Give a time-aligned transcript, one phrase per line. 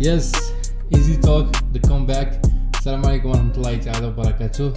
[0.00, 0.32] yes
[0.94, 2.42] Easy Talk the comeback
[2.74, 4.72] السلام عليكم ورحمه الله تعالى وبركاته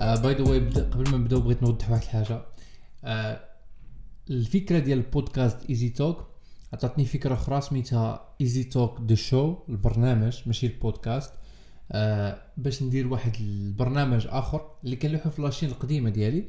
[0.00, 2.42] by the way قبل ما نبداو بغيت نوضح واحد الحاجة
[3.04, 3.40] آه،
[4.30, 6.35] الفكرة ديال البودكاست Easy Talk
[6.76, 11.32] عطاتني فكرة أخرى سميتها Easy Talk the show البرنامج ماشي البودكاست.
[11.92, 16.44] آه باش ندير واحد البرنامج آخر اللي كنلوحو في la chaîne القديمة ديالي.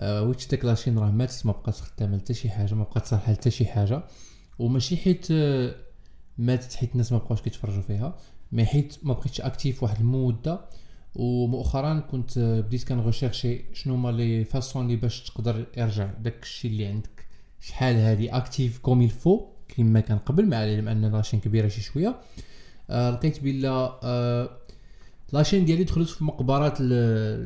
[0.00, 3.06] آه حيتش داك la chaîne راه ماتت ما بقات خدامة حتى شي حاجة ما بقات
[3.06, 4.04] صالحة حتى شي حاجة.
[4.58, 5.74] وماشي حيت آه
[6.38, 8.16] ماتت حيت الناس ما بقاوش كيتفرجوا فيها.
[8.52, 10.60] mais حيت ما بقيتش active واحد المدة.
[11.14, 16.42] ومؤخرا كنت آه، بديت كن rechercher شنو هما les façons اللي باش تقدر يرجع داك
[16.42, 17.26] الشيء اللي عندك.
[17.60, 21.68] شحال هادي active comme il faut كيما كان قبل مع العلم ان la chaîne كبيرة
[21.68, 22.20] شي شوية.
[22.90, 24.50] آه لقيت بلا آه
[25.32, 26.92] la chaîne ديالي دخلت في مقبرات ال-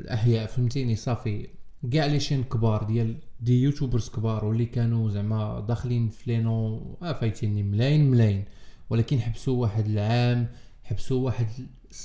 [0.01, 1.49] الأحياء فهمتيني صافي.
[1.93, 7.13] كاع les chaînes كبار ديال des YouTubers كبار واللي كانوا زعما داخلين في لينو آه
[7.13, 8.45] فايتيني ملاين ملاين
[8.91, 10.47] ولكن حبسوا واحد العام
[10.85, 11.47] حبسوا واحد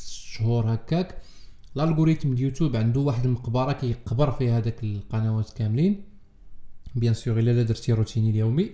[0.08, 1.18] شهور هكاك.
[1.76, 6.04] ال algorithm ديال يوتيوب عنده واحد المقبرة كيقبر فيها هذاك القنوات كاملين.
[6.96, 8.70] bien sûr إلا لا درتي روتيني اليومي.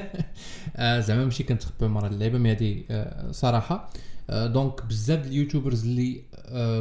[0.76, 3.90] آه زعما ماشي كنتخبى مرة اللعبه mais هادي آه صراحة.
[4.30, 6.22] آه donc بزاف ال YouTubers اللي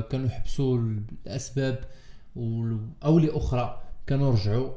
[0.09, 0.77] كانوا حبسوا
[1.25, 1.79] الأسباب
[3.05, 4.71] أو لاخرى كانوا رجعوا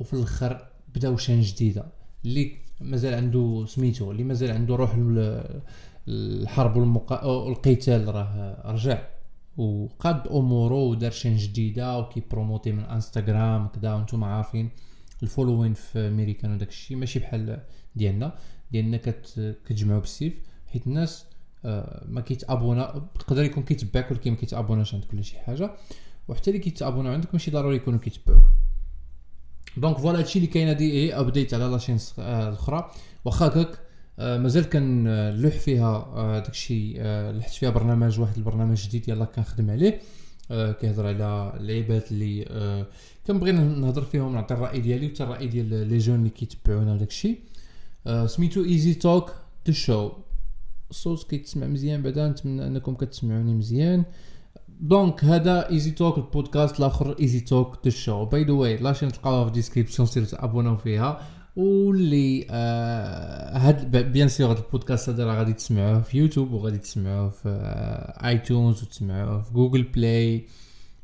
[0.00, 1.86] وفي الآخر بدأو chaîne جديدة.
[2.24, 5.60] اللي مازال عنده سميتو اللي مازال عنده روح ال-
[6.08, 7.16] الحرب والمقا...
[7.16, 9.02] أو القتال راه رجع.
[9.56, 14.70] وقاد أموره ودار chaîne جديدة وكي promoter من إنستغرام كدا وأنتم عارفين.
[15.22, 17.62] ال following في امريكان وداك الشيء ماشي بحال
[17.96, 18.38] ديالنا.
[18.72, 21.26] ديالنا كت كتجمعوا بالسيف حيت الناس
[21.64, 25.70] آه، ما كيتابونا يقدر يكون كيتبعك ولكن ما كيتابوناش عندك ولا شي حاجة.
[26.28, 28.44] وحتى اللي كيتابوناو عندك ماشي ضروري يكونوا كيتبعوك.
[29.76, 32.90] donc voilà هادشي اللي كاين هادي هي ابديت على la chaîne آه، الأخرى.
[33.24, 33.78] واخا هكاك
[34.18, 36.94] آه، مازال كنلوح فيها داكشي
[37.32, 40.00] لحت فيها برنامج واحد البرنامج جديد يلا كنخدم عليه.
[40.50, 42.86] آه، كيهضر على اللعيبات اللي آه،
[43.26, 47.38] كنبغي نهضر فيهم نعطي الرأي ديالي وحتى الرأي ديال les gens اللي كيتبعونا وداكشي
[48.06, 49.32] آه، سميتو Easy Talk
[49.66, 50.12] the show
[50.90, 54.04] الصوت كيتسمع مزيان بعدا نتمنى أنكم كتسمعوني مزيان.
[54.80, 59.12] donc هذا Easy Talk البودكاست الآخر Easy Talk the show by the way la chaîne
[59.12, 61.20] تلقاوها في ال description سيروا تابوناو فيها.
[61.56, 67.28] واللي آه هاد bien sûr هاد البودكاست هذا راه غادي تسمعوه في يوتيوب وغادي تسمعوه
[67.28, 70.46] في آه iTunes وتسمعوه في Google Play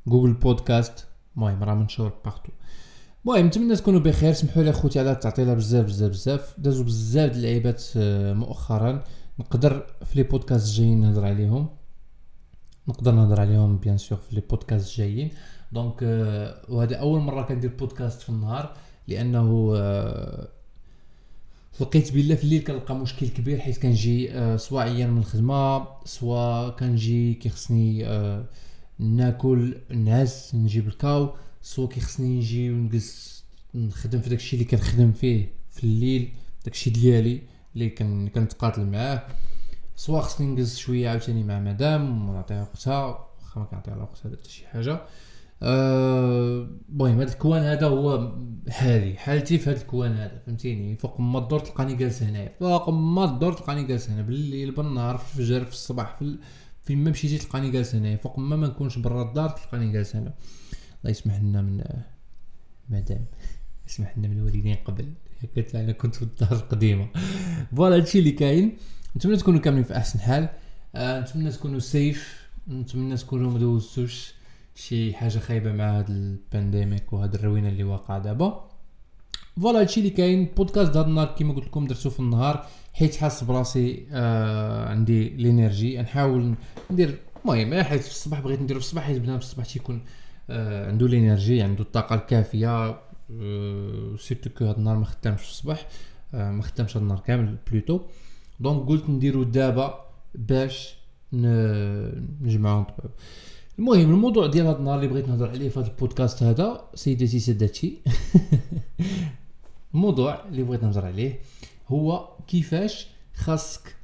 [0.07, 1.07] Google Podcasts.
[1.37, 2.53] المهم راه منشور partout
[3.25, 4.33] المهم نتمنى تكونوا بخير.
[4.33, 6.55] سمحوا لي خوتي على التعطيله بزاف بزاف بزاف.
[6.59, 9.05] دازوا بزاف د اللعيبات آه، مؤخرا.
[9.39, 11.69] نقدر في les podcasts الجايين نهضر عليهم.
[12.89, 15.31] نقدر نهضر عليهم bien sûr في les podcasts الجايين.
[15.73, 18.75] donc آه، وهذا أول مرة كندير بودكاست في النهار.
[19.09, 20.49] لأنه آه،
[21.81, 26.71] لقيت بالله في الليل كنلقى مشكل كبير حيت كنجي آه، سواء عيان من الخدمة سواء
[26.71, 28.45] كنجي كيخصني آه،
[28.99, 35.53] ناكل نعس نجيب ال KO سواء كيخصني نجي ونجلس نخدم في داكشي اللي كنخدم فيه
[35.71, 36.33] في الليل
[36.65, 37.43] داكشي ديالي
[37.75, 39.27] اللي كن كنتقاتل معاه.
[39.97, 44.67] سواء خصني نجلس شوية عاوتاني مع مدام ونعطيها وقتها واخا ما كنعطيها وقتها حتى شي
[44.67, 45.01] حاجة.
[45.63, 48.33] أه، المهم هذا الكوان هذا هو
[48.69, 53.25] حالي حالتي في هذا الكوان هذا فهمتيني؟ فوق ما الدور تلقاني جالس هنايا فوق ما
[53.25, 56.39] الدور تلقاني جالس هنا بالليل بالنهار في الفجر في الصباح في ال...
[56.85, 60.35] فين ما مشيتي تلقاني جالس هنايا فوق ما ما نكونش برا الدار تلقاني جالس هنا.
[61.01, 62.05] الله يسمح لنا من آه،
[62.89, 63.25] مدام
[63.89, 65.07] يسمح لنا من الوالدين قبل
[65.57, 67.09] قلت أنا كنت في الدار القديمة.
[67.77, 68.77] voilà هادشي اللي كاين.
[69.17, 70.49] نتمنى تكونوا كاملين في أحسن حال.
[70.95, 74.35] آه نتمنى تكونوا safe نتمنى تكونوا ما دوزتوش
[74.75, 78.69] شي حاجة خايبة مع هاد ال pandemic وهاد الروينة اللي واقعة دابا.
[79.61, 83.45] voilà هادشي اللي كاين بودكاست هاد النهار كيما قلت لكم درتو في النهار حيت حاس
[83.45, 86.55] براسي آه عندي l'énergie نحاول
[86.91, 90.03] ندير المهم حيت في الصباح بغيت نديرو في الصباح حيت بنادم في الصباح تيكون
[90.51, 93.01] آه عنده l'énergie عنده الطاقة الكافية
[93.41, 95.87] آه surtout que هاد النهار ما خدامش في الصباح
[96.35, 98.01] آه ما خدامش هاد النهار كامل plutôt
[98.61, 100.05] donc قلت نديرو دابا
[100.35, 100.95] باش
[101.33, 103.11] نجمعو نطبعو.
[103.83, 107.99] المهم الموضوع ديال هذا النهار اللي بغيت نهضر عليه في هذا البودكاست هذا سيداتي سادتي
[109.95, 111.39] الموضوع اللي بغيت نهضر عليه
[111.89, 113.97] هو كيفاش خاصك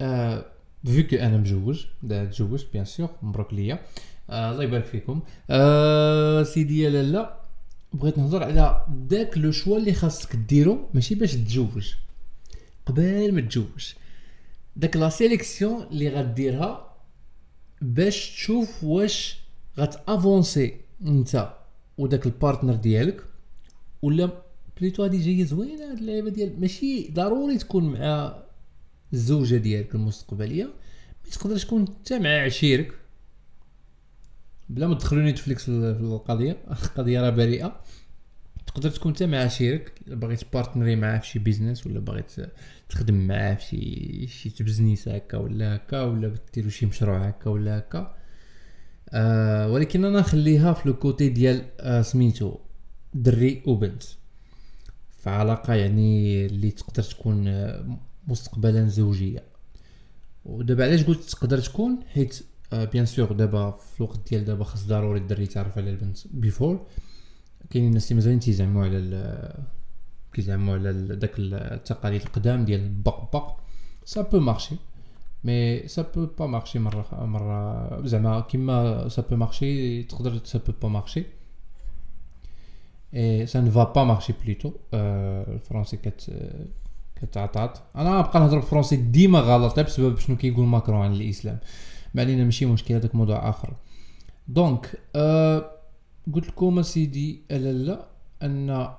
[0.00, 0.44] آه
[0.84, 3.78] vu que أنا مجوج تزوجت bien sûr مبروك ليا.
[4.30, 5.20] آه الله يبارك فيكم.
[5.50, 7.40] آه سيدي يا لالا
[7.92, 11.94] بغيت نهضر على داك le choix اللي خاصك ديرو ماشي باش تتزوج
[12.86, 13.92] قبل ما تتزوج
[14.76, 16.93] داك la sélection اللي غديرها
[17.84, 19.38] باش تشوف واش
[19.78, 20.74] غت avancer
[21.06, 21.52] انت
[21.98, 23.24] وداك ال partner ديالك
[24.02, 24.30] ولا
[24.80, 28.42] plutôt هادي جاية زوينة هاد اللعيبة ديال ماشي ضروري تكون مع
[29.12, 30.64] الزوجة ديالك المستقبلية
[31.24, 32.92] mais تقدر تكون انت مع عشيرك.
[34.68, 37.80] بلا ما تدخلوا Netflix في القضية القضية راه بريئة.
[38.74, 42.24] تقدر تكون انت مع عشيرك باغي تبارتنري معاه في شي business ولا باغي
[42.88, 47.78] تخدم معاه في شي شي تبزنيس هكا ولا هكا ولا ديروا شي مشروع هكا ولا
[47.78, 48.14] هكا.
[49.10, 52.58] آه ولكن أنا نخليها في le côté ديال آه سميتو
[53.14, 54.02] دري وبنت
[55.18, 57.98] في علاقه يعني اللي تقدر تكون آه
[58.28, 59.42] مستقبلا زوجية.
[60.44, 62.42] ودابا علاش قلت تقدر تكون؟ حيت
[62.72, 66.86] آه bien sûr دابا في الوقت ديال دابا خاص ضروري الدري يتعرف على البنت before
[67.70, 69.54] كاينين الناس اللي مازالين تيزعموا على
[70.32, 73.56] كيزعموا على داك التقاليد القدام ديال البق بق.
[74.04, 74.76] ça peut marcher
[75.44, 80.72] mais ça peut pas marcher مرة مره زعما كيما ça peut marcher تقدر ça peut
[80.82, 81.24] pas marcher
[83.14, 86.30] et ça ne va pas marcher plutôt الفرونسي كت
[87.16, 91.58] كتعطات أنا نبقى نهضر بالفرونسي ديما غلط بسبب شنو كيقول ماكرون عن الإسلام.
[92.14, 93.74] ما علينا ماشي مشكل هذاك موضوع آخر.
[94.48, 95.70] donc أه
[96.32, 98.08] قلت لكم سيدي لا؟
[98.42, 98.90] أن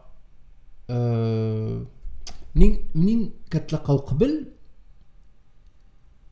[0.89, 1.85] أه
[2.55, 4.45] منين منين كتلاقاو قبل؟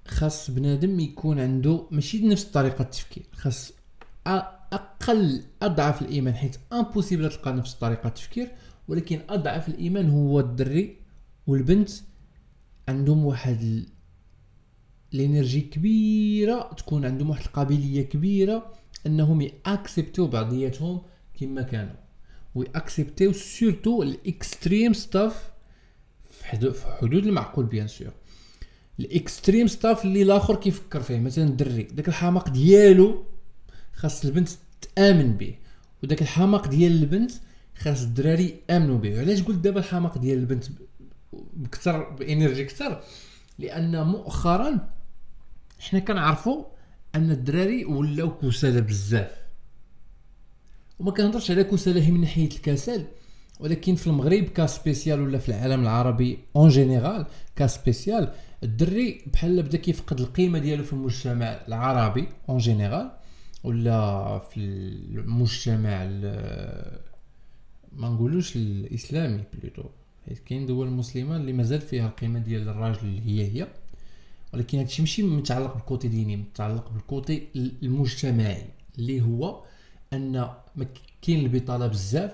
[0.07, 3.23] خاص بنادم يكون عنده ماشي نفس طريقة التفكير.
[3.33, 3.71] خاص
[4.27, 8.51] أقل أضعف الإيمان حيت impossible تلقى نفس طريقة التفكير
[8.87, 10.97] ولكن أضعف الإيمان هو الدري
[11.47, 11.89] والبنت
[12.89, 13.85] عندهم واحد
[15.13, 18.73] ال energy كبيرة تكون عندهم واحد القابلية كبيرة.
[19.07, 21.01] إنهم ياكسبتو بعضياتهم
[21.39, 22.03] كما كانوا.
[22.55, 25.51] ويأكسبتيو surtout ال extreme stuff
[26.29, 28.11] في حدود المعقول bien sûr
[28.99, 33.25] ال extreme stuff اللي الآخر كيفكر فيه مثلا الدري داك الحماق ديالو
[33.93, 34.49] خاص البنت
[34.81, 35.55] تأمن به
[36.03, 37.31] وداك الحماق ديال البنت
[37.77, 39.19] خاص الدراري يأمنوا به.
[39.19, 40.65] علاش قلت دابا الحماق ديال البنت
[41.53, 43.03] بكثر ب energy كثر
[43.59, 44.89] لأن مؤخرا
[45.79, 46.63] حنا كنعرفوا
[47.15, 49.31] أن الدراري ولاو كسالى بزاف.
[50.99, 53.05] وما كنهضرش على كسالى من ناحية الكسل
[53.59, 57.25] ولكن في المغرب ك spécial ولا في العالم العربي en général
[57.55, 63.11] ك spécial الدري بحال بدا كيفقد القيمة ديالو في المجتمع العربي en général
[63.63, 66.03] ولا في المجتمع
[67.93, 69.83] ما نقولوش الإسلامي plutôt
[70.27, 73.67] حيت كاين دول مسلمة اللي مازال فيها القيمة ديال الراجل هي هي.
[74.53, 78.65] ولكن هادشي ماشي متعلق بال côté ديني متعلق بال côté المجتمعي
[78.99, 79.63] اللي هو
[80.13, 80.49] أن
[81.21, 82.31] كاين البطالة بزاف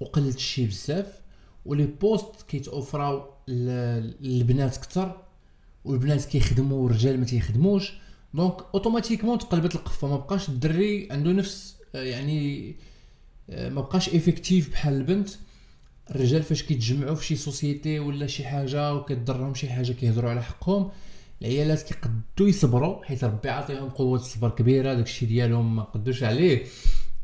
[0.00, 1.20] وقلة الشي بزاف
[1.66, 5.20] و les postes كيتوفراو للبنات كتر
[5.84, 7.92] والبنات كيخدموا والرجال ما تيخدموش.
[8.34, 12.74] donc automatiquement تقلبت القفة ما بقاش الدري عنده نفس يعني
[13.48, 15.30] ما بقاش effectif بحال البنت.
[16.10, 20.90] الرجال فاش كيتجمعوا في شي société ولا شي حاجة وكيضرهم شي حاجة كيهضروا على حقهم
[21.42, 26.64] العيالات كيقدو يصبروا حيت ربي عطيهم قوة الصبر كبيرة داكشي ديالهم ما قدوش عليه.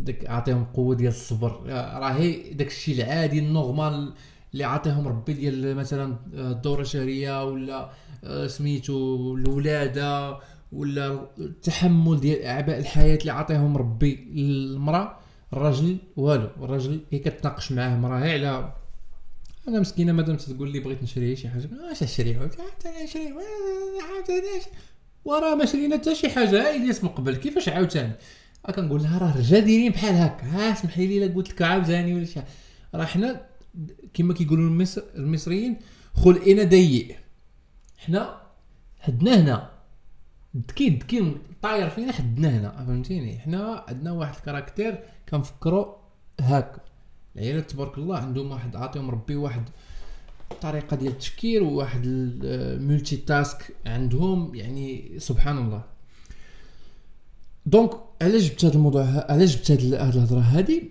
[0.01, 1.61] داك عطيهم قوة ديال الصبر.
[2.01, 4.13] راهي داكشي العادي ال normal
[4.53, 7.91] اللي عطيهم ربي ديال مثلا الدوره الشهريه ولا
[8.25, 8.95] آه، سميتو
[9.35, 10.39] الولادة
[10.73, 14.15] ولا التحمل ديال أعباء الحياة اللي عطيهم ربي.
[14.35, 15.17] للمراه
[15.53, 18.73] الراجل والو الراجل هي كتناقش معاه مراه على
[19.69, 23.35] أنا مسكينة مادام تقول لي بغيت نشري شي حاجة اش نشري عاوتاني نشري
[24.15, 24.61] عاوتاني
[25.25, 26.69] وراه ما شرينا حتى شي حاجة.
[26.69, 27.37] هاي اسم قبل.
[27.37, 28.13] كيفاش عاوتاني؟
[28.77, 30.47] كنقول لها راه الرجال دايرين بحال هكا.
[30.47, 32.41] ها اسمحي لي لا قلت لك عاوتاني ولا شي
[32.95, 33.47] راه حنا
[34.15, 35.79] كما كيقولوا المصر المصريين
[36.15, 37.17] خلقنا ضيق.
[37.99, 38.41] حنا
[39.01, 39.71] حدنا هنا.
[40.55, 42.85] دغيا دغيا طاير فينا حدنا هنا.
[42.87, 45.95] فهمتيني؟ حنا عندنا واحد ال caractère كنفكروا
[46.41, 46.81] هكا.
[47.37, 49.63] العيالات تبارك الله عندهم واحد عاطيهم ربي واحد
[50.53, 55.83] الطريقة ديال التفكير وواحد ال multitask عندهم يعني سبحان الله.
[57.67, 57.91] donc
[58.23, 60.83] علاش جبت هذا الموضوع علاش جبت هذه الهضرة هذه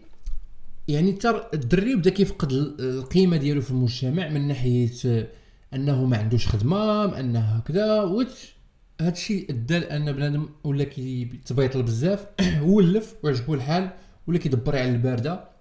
[0.87, 5.29] يعني ترى الدري بدا كيفقد القيمة ديالو في المجتمع من ناحية
[5.73, 8.55] أنه ما عندوش خدمة أنه هكذا وش
[9.01, 12.27] هادشي أدى لأن بنادم ولا كيتبيطل بزاف
[12.73, 13.89] ولف وعجبو الحال
[14.27, 15.58] ولا كيدبر على الباردة.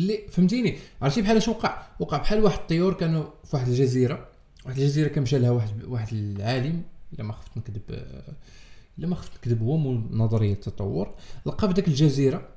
[0.00, 4.28] اللي فهمتيني؟ عرفتي بحال اش وقع؟ وقع بحال واحد الطيور كانوا في واحد الجزيرة.
[4.66, 7.82] واحد الجزيرة كان مشى لها واحد واحد العالم إلا ما خفت نكذب
[8.98, 11.14] إلا ما خفت نكذب هو مول نظرية التطور.
[11.46, 12.48] لقى في ديك الجزيرة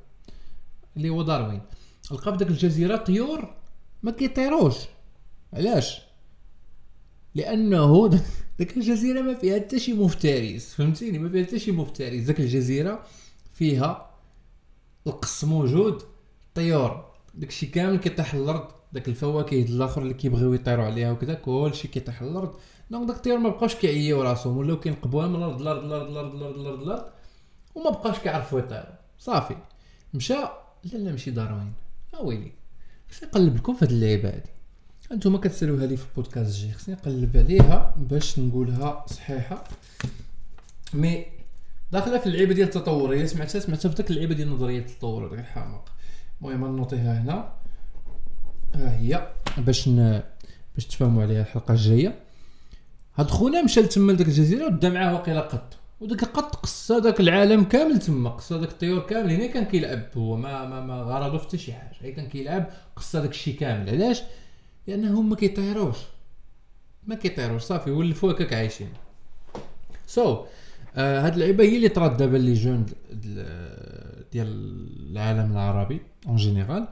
[0.97, 1.61] اللي هو داروين.
[2.11, 3.53] لقى في ديك الجزيرة طيور
[4.03, 4.75] ما كيطيروش.
[5.53, 6.01] علاش؟
[7.35, 8.07] لأنه
[8.57, 10.73] ديك الجزيرة ما فيها حتى شي مفترس.
[10.73, 12.23] فهمتيني؟ ما فيها حتى شي مفترس.
[12.23, 13.05] ديك الجزيرة
[13.53, 14.09] فيها
[15.07, 16.01] القص موجود
[16.55, 17.12] طيور.
[17.33, 22.55] داكشي كامل كيطيح الأرض داك الفواكه الآخر اللي كيبغيو يطيروا عليها وكذا كلشي كيطيح الأرض
[22.91, 26.59] donc داك الطيور ما بقاوش كيعييو راسهم ولاو كينقبوها من الأرض الأرض الأرض الأرض الأرض
[26.59, 27.05] الأرض الأرض
[27.75, 29.55] وما بقاش كيعرفوا يطيروا صافي.
[30.13, 31.73] مشى لا لا ماشي داروين.
[32.15, 32.51] اويلي
[33.11, 34.49] خصني نقلب لكم في هاد اللعيبة هادي.
[35.11, 39.63] أنتم كتسالوها لي في البودكاست الجاي خصني نقلب عليها باش نقولها صحيحة.
[40.93, 41.25] mais
[41.91, 43.15] داخلة في اللعيبة ديال التطور.
[43.15, 45.92] هي سمعتها سمعتها في ديك اللعيبة ديال نظرية التطور داك الحماق
[46.51, 47.53] المهم نوطيها هنا.
[48.75, 49.27] ها هي.
[49.57, 50.21] باش ن...
[50.75, 52.19] باش تفهموا عليها الحلقة الجاية.
[53.15, 55.77] هاد خونا مشى لتما لديك الجزيرة ودا معاه واقيلا قط.
[56.01, 58.29] وداك القط قص داك العالم كامل تما.
[58.29, 59.31] قص داك الطيور كامل.
[59.31, 60.35] هنا كان كيلعب هو.
[60.37, 61.95] ما ما ما غرضو في حتى شي حاجة.
[62.01, 63.89] هي كان كيلعب قص داك الشيء كامل.
[63.89, 64.21] علاش؟
[64.87, 65.97] لانهم ما كيطيروش.
[67.07, 67.61] ما كيطيروش.
[67.61, 68.89] صافي ولفوا هكاك عايشين
[70.07, 70.39] so,
[70.95, 72.85] هاد اللعيبة هي اللي دابا les jeunes
[74.31, 74.47] ديال
[75.11, 76.87] العالم العربي en général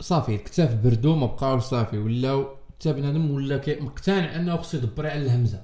[0.00, 1.98] صافي الكتاف بردو ما بقاوش صافي.
[1.98, 5.62] ولاو حتى بنادم ولا مقتنع أنه خصو يدبر على الهمزة.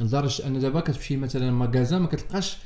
[0.00, 2.56] لدرجة أن دابا كتمشي مثلا magasin ما كتلقاش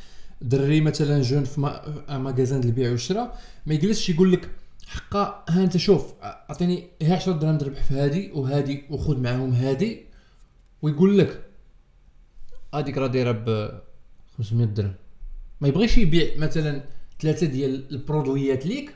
[0.40, 1.60] دري مثلا jeune في
[2.08, 3.38] magasin البيع والشراء.
[3.66, 4.50] ما يجلسش يقول لك
[4.86, 10.04] حقا ها أنت شوف أعطيني هي 10 درهم تربح في هادي وهادي وخذ معاهم هادي.
[10.82, 11.42] ويقول لك
[12.74, 13.82] هذيك راه دايرة
[14.38, 14.94] 500 درهم.
[15.60, 16.84] ما يبغيش يبيع مثلا
[17.20, 18.94] ثلاثة ديال البرودويات ليك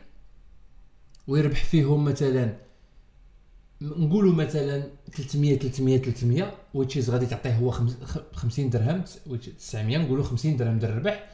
[1.26, 2.56] ويربح فيهم مثلا
[3.80, 7.70] نقولوا مثلا 300 300 300 وتشيز غادي تعطيه هو
[8.32, 9.04] 50 درهم
[9.58, 11.30] 900 نقولوا 50 درهم در الربح.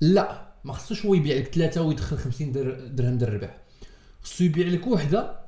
[0.00, 2.52] لا ما خصوش هو يبيع لك ثلاثة ويدخل 50
[2.96, 3.60] درهم در الربح.
[4.22, 5.40] خصو يبيع لك وحدة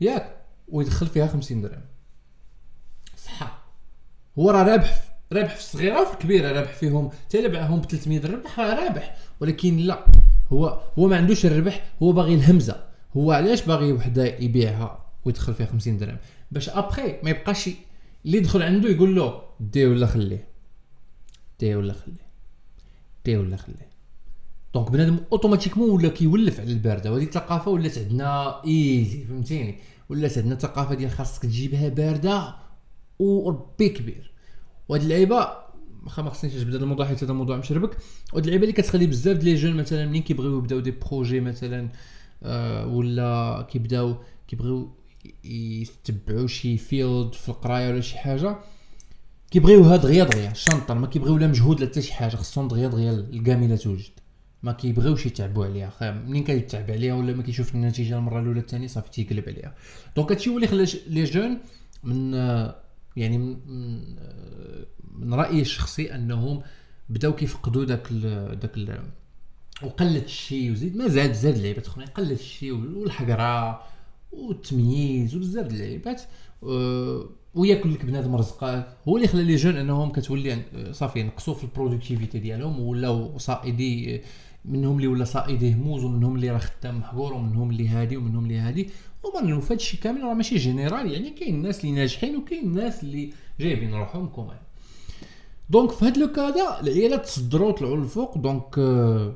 [0.00, 0.36] ياك
[0.68, 1.84] ويدخل فيها 50 درهم.
[3.16, 3.64] صح
[4.38, 9.16] هو راه رابح رابح في الصغيره وفي الكبيره رابح فيهم باعهم ب 300 درهم رابح
[9.40, 10.04] ولكن لا
[10.52, 12.84] هو هو ما عندوش الربح هو باغي الهمزة.
[13.16, 16.16] هو علاش باغي وحدة يبيعها ويدخل فيها 50 درهم؟
[16.50, 17.70] باش ابخي ما يبقاش
[18.26, 20.48] اللي يدخل عنده يقول له دي ولا خليه.
[21.60, 22.24] دي ولا خليه.
[23.24, 23.88] دي ولا خليه.
[24.74, 27.12] donc بنادم automatiquement ولا كيولف على الباردة.
[27.12, 32.54] وهذه الثقافة ولات عندنا easy فهمتيني؟ ولات عندنا ثقافة ديال خاصك تجيبها باردة
[33.18, 34.33] وربي كبير.
[34.88, 35.48] وهاد اللعيبة
[36.04, 37.96] واخا ما خصنيش نجبد هذا الموضوع حيت هذا موضوع مشربك
[38.32, 41.88] وهاد اللعيبة اللي كتخلي بزاف ديال les jeunes مثلا منين كيبغيو يبداو des projets مثلا
[42.42, 44.16] آه ولا كيبداو
[44.48, 44.92] كيبغيو
[45.44, 48.56] يتبعوا شي field في القراية ولا شي حاجة
[49.50, 53.12] كيبغيوها دغيا دغيا شنطر ما كيبغيو لا مجهود لا حتى شي حاجة خصهم دغيا دغيا
[53.12, 54.12] الكامله توجد.
[54.62, 56.22] ما كيبغيوش يتعبوا عليها.
[56.26, 59.74] منين كيتعب عليها ولا ما كيشوف النتيجة المرة الأولى الثانية صافي تيقلب عليها.
[60.16, 61.58] donc هادشي هو اللي خلى les jeunes
[62.04, 62.34] من
[63.16, 63.56] يعني من,
[65.12, 66.62] من رأيي الشخصي أنهم
[67.08, 68.98] بداو كيفقدوا داك ال داك ال
[69.82, 73.82] وقلت الشيء وزيد ما زاد زاد لعيبات أخرين قلت الشيء والحقرة
[74.32, 76.22] والتمييز وبزاف د اللعيبات.
[76.62, 81.64] أه وياكل لك بنادم رزقه هو اللي خلى les jeunes أنهم كتولي صافي ينقصوا في
[81.64, 84.20] ال productivité ديالهم ولاو صائدي
[84.64, 88.58] منهم اللي ولا صائدي هموز ومنهم اللي راه خدام محقور ومنهم اللي هادي ومنهم اللي
[88.58, 88.90] هادي.
[89.24, 93.32] وما في هادشي كامل راه ماشي général يعني كاين الناس اللي ناجحين وكاين الناس اللي
[93.60, 94.58] جايبين روحهم quand
[95.70, 99.34] même donc في هاد le cas د العيالات تصدروا طلعوا للفوق donc آه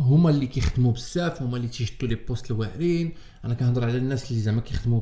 [0.00, 3.12] هما اللي كيخدموا بزاف هما اللي تيشدوا les postes الواعرين.
[3.44, 5.00] أنا كنهضر على الناس اللي زعما كيخدموا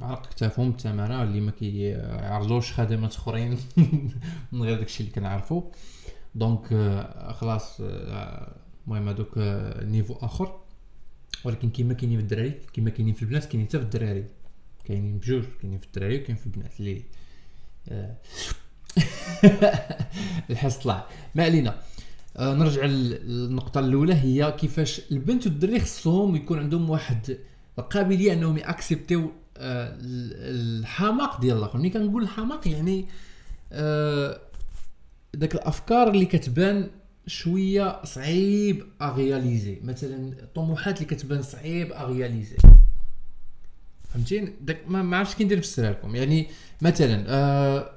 [0.00, 3.58] بعرق كتافهم التمارة اللي ما كيعرضوش خدمات أخرين
[4.52, 5.62] من غير داكشي اللي كنعرفو.
[6.34, 8.56] donc آه، خلاص آه،
[8.86, 10.60] المهم آه، نيفو آخر.
[11.44, 14.24] ولكن كيما كاينين في الدراري كيما كاينين في البنات كاينين حتى في الدراري.
[14.84, 16.80] كاينين بجوج كاينين في الدراري وكاين في البنات.
[16.80, 17.02] اللي
[20.50, 21.06] الحس طلع.
[21.34, 21.78] ما علينا.
[22.36, 27.38] آه نرجع للنقطة الأولى هي كيفاش البنت والدري خصهم يكون عندهم واحد
[27.78, 31.78] القابلية أنهم يأكسبتيو آه الحماق ديال الآخر.
[31.78, 33.06] ملي كنقول الحماق يعني
[33.72, 34.40] آه
[35.34, 36.90] داك الأفكار اللي كتبان
[37.28, 42.56] شوية صعيب أغياليزي مثلا الطموحات اللي كتبان صعيب أغياليزي
[44.08, 46.46] فهمتين داك ما عرفتش كي ندير نفسرها لكم يعني
[46.82, 47.90] مثلا آه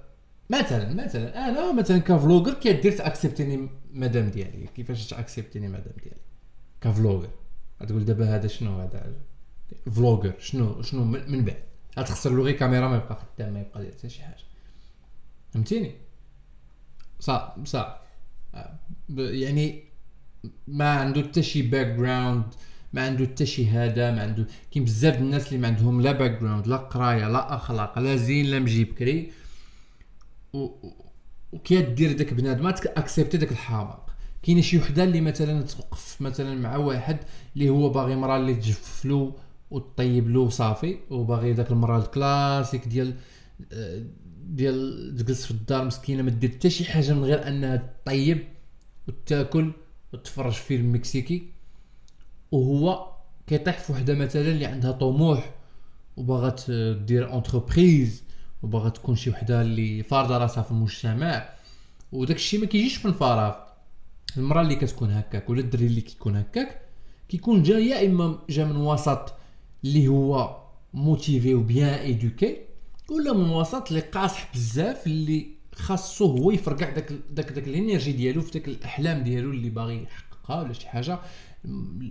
[0.49, 4.67] مثلا مثلا أنا مثلا ك vlogger كيدير ت accepter ني مدام ديالي.
[4.75, 6.21] كيفاش ت accepter ني مدام ديالي؟
[6.81, 7.29] ك vlogger
[7.81, 9.13] غتقول دابا هذا شنو؟ هذا
[9.95, 11.63] vlogger شنو شنو من بعد؟
[11.99, 14.43] غتخسر له غير كاميرا ما يبقى خدام ما يبقى حتى شي حاجة.
[15.53, 15.91] فهمتيني؟
[17.19, 18.00] صح صح.
[19.17, 19.83] يعني
[20.67, 22.43] ما عنده حتى شي background
[22.93, 26.67] ما عنده حتى شي هذا ما عنده كاين بزاف الناس اللي ما عندهم لا background
[26.67, 29.31] لا قراية لا أخلاق لا زين لا مجيب كري.
[31.51, 34.09] وكي دير داك بنادم accepter داك الحماق
[34.43, 37.17] كاين شي وحدة اللي مثلا توقف مثلا مع واحد
[37.55, 39.35] اللي هو باغي مرا اللي تجفف له
[39.71, 43.15] وطيب له صافي وباغي داك المراه الكلاسيك ديال
[44.43, 48.47] ديال تجلس في الدار مسكينة ما دير حتى شي حاجة من غير أنها طيب
[49.11, 49.71] وتاكل
[50.13, 51.47] وتفرج فيلم مكسيكي
[52.51, 53.11] وهو
[53.47, 55.51] كيطيح في وحدة مثلا اللي عندها طموح
[56.17, 56.55] وباغا
[56.93, 58.23] دير entreprise
[58.63, 61.49] وباغا تكون شي وحدة اللي فارضة راسها في المجتمع.
[62.11, 63.55] وداك الشيء ما كيجيش من فراغ
[64.37, 66.81] المرأة اللي كتكون هكاك ولا الدري اللي كيكون هكاك
[67.29, 69.33] كيكون جا يا إما جا من وسط
[69.83, 70.61] اللي هو
[70.93, 72.57] motivé و bien éduqué
[73.09, 78.11] ولا من وسط اللي قاصح بزاف اللي خاصو هو يفرقع داك داك داك ال energy
[78.11, 81.19] ديالو في داك الأحلام ديالو اللي باغي يحققها ولا شي حاجة.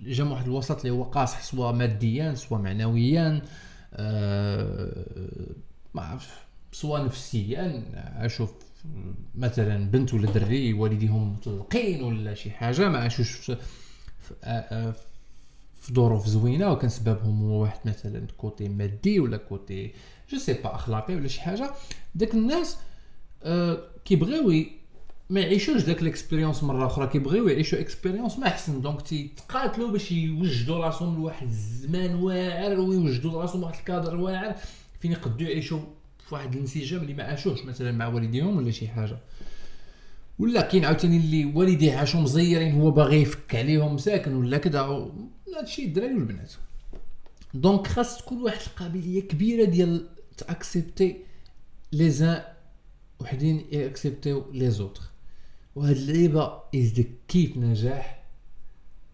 [0.06, 3.42] جا واحد الوسط اللي هو قاصح سواء ماديا سواء معنويا
[3.94, 5.06] أه
[5.94, 6.18] ما
[6.72, 7.84] سواء نفسيا
[8.16, 8.52] أشوف
[9.34, 13.56] مثلا بنت ولا دري والديهم مطلقين ولا شي حاجة ما عاشوش في,
[14.20, 14.92] في,
[15.80, 19.92] في ظروف زوينة وكان سببهم هو واحد مثلا côté مادي ولا côté
[20.30, 21.70] je sais pas أخلاقي ولا شي حاجة.
[22.14, 22.89] داك الناس آه
[24.04, 24.64] كيبغيو
[25.30, 28.80] ما يعيشوش داك ال expérience مرة أخرى كيبغيو يعيشوا expérience ما أحسن.
[28.80, 34.54] donc تيتقاتلوا باش يوجدوا راسهم لواحد الزمان واعر ويوجدوا راسهم واحد الكادر واعر.
[35.00, 35.80] فين يقدروا يعيشوا
[36.28, 39.18] في واحد الانسجام اللي ما عاشوش مثلا مع والديهم ولا شي حاجة.
[40.38, 44.80] ولا كاين عاوتاني اللي والديه عاشوا مزيرين هو باغي يفك عليهم ساكن ولا كذا
[45.58, 46.52] هادشي الدراري والبنات.
[47.54, 50.06] donc خاص تكون واحد القابلية كبيرة ديال
[50.36, 51.16] ت accepter
[51.92, 52.42] les uns
[53.20, 55.02] وحدين ي accepter يو les autres.
[55.74, 58.22] وهاد اللعيبة از كيف نجاح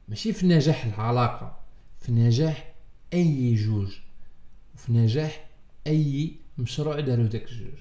[0.09, 1.59] ماشي في نجاح العلاقة
[2.01, 2.75] في نجاح
[3.13, 3.99] أي جوج
[4.75, 5.47] وفي نجاح
[5.87, 7.79] أي مشروع دارو داك الجوج.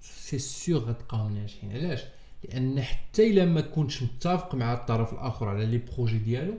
[0.00, 2.00] سي سيغ غتلقاهم ناجحين علاش؟
[2.44, 6.54] لأن حتى إلا ما كنتش متفق مع الطرف الآخر على les projets ديالو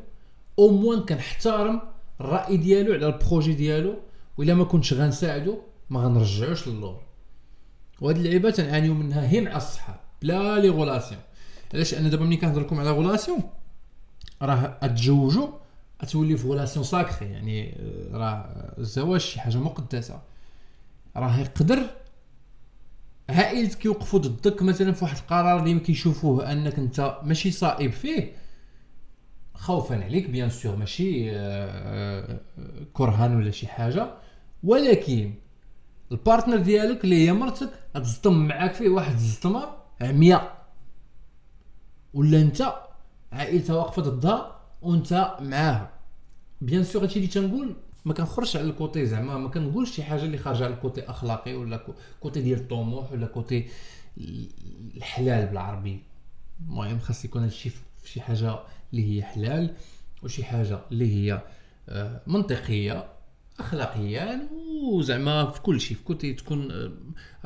[0.59, 1.81] au moins كنحترم
[2.21, 3.95] الرأي ديالو على ال projet ديالو
[4.38, 5.57] وإلا ما كنتش غنساعدو
[5.89, 7.01] ما غنرجعوش للور.
[8.03, 11.21] وهاد اللعيبة تنعانيو منها هي مع الصحاب بلا les relations
[11.73, 13.39] علاش؟ أنا دابا ملي كنهضر لكم على relation
[14.41, 15.47] راه اتزوجوا
[16.11, 17.31] تولي في relation sacrée.
[17.31, 20.21] يعني آه، راه الزواج شي حاجة مقدسة.
[21.15, 21.79] راه يقدر
[23.29, 28.31] عائلتك يوقفوا ضدك مثلا في واحد القرار اللي كيشوفوه أنك أنت ماشي صائب فيه.
[29.53, 32.39] خوفا عليك bien sûr ماشي آه، آه،
[32.93, 34.13] كرهان ولا شي حاجة.
[34.63, 35.33] ولكن
[36.13, 39.69] ال partner ديالك اللي هي مرتك غتصدم معاك فيه واحد الزطمه
[40.02, 40.63] عمياء.
[42.13, 42.73] ولا انت
[43.32, 45.91] عائلتها واقفة ضدها وانت معاها.
[46.62, 50.23] bien sûr هادشي اللي تنقول ما كنخرجش على ال côté زعما ما كنقولش شي حاجة
[50.23, 51.86] اللي خارجة على ال côté أخلاقي ولا
[52.19, 53.67] côté ديال الطموح ولا côté
[54.97, 55.99] الحلال بالعربي.
[56.62, 58.60] المهم خاص يكون هادشي في شي حاجة
[58.93, 59.76] اللي هي حلال
[60.23, 61.41] وشي حاجة اللي هي
[61.89, 63.08] آه، منطقية
[63.60, 64.47] اخلاقيا
[64.83, 66.91] وزعما في كل شيء في كل تكون آه،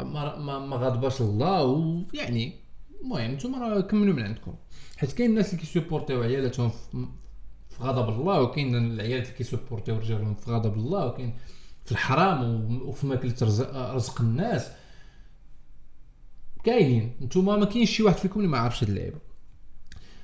[0.04, 2.54] ما ما, ما غاضباش الله ويعني
[3.02, 4.56] المهم نتوما راه كملوا من عندكم.
[4.98, 6.70] حيت كاين الناس اللي كي supportيو عيالاتهم
[7.70, 11.34] في غضب الله وكاين العيالات اللي كي supportيو رجالهم في غضب الله وكاين
[11.86, 13.36] في الحرام وفي ماكلة
[13.96, 14.68] رزق الناس.
[16.64, 17.14] كاينين.
[17.22, 19.20] نتوما ما كاينش شي واحد فيكم اللي ما عارفش هاد اللعيبة.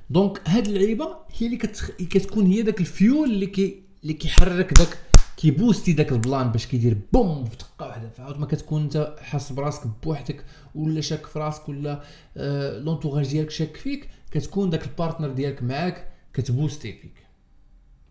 [0.09, 1.57] donc هاد اللعيبة هي اللي.
[2.05, 4.97] كتكون هي داك الفيول اللي كي اللي كيحرك داك
[5.37, 9.15] كي boostي داك ال plan باش كيدير boom في دقة واحدة فعاود ما كتكون انت
[9.21, 12.03] حاس براسك بوحدك ولا شاك في راسك ولا
[12.37, 17.13] آه l'entourage ديالك شاك فيك كتكون داك ال partner ديالك معاك كت boostي فيك.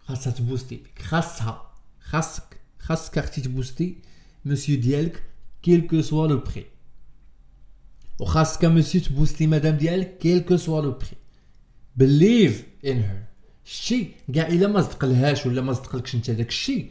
[0.01, 1.03] خاصها ت boostي فيك.
[1.03, 1.73] خاصها.
[2.01, 2.61] خاصك.
[2.79, 3.97] خاصك أختي ت boostي
[4.45, 5.23] monsieur ديالك
[5.63, 6.67] quel que soit le prix
[8.21, 11.17] وخاصك monsieur ت boostي madame ديالك quel que soit le prix
[11.97, 13.25] believe in her
[13.65, 16.91] شتي كاع الا ما صدقلهاش ولا ما صدقلكش انت داك الشيء